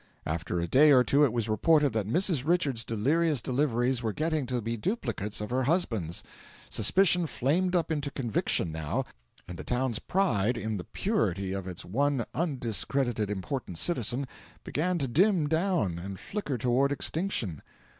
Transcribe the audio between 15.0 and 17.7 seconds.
dim down and flicker toward extinction.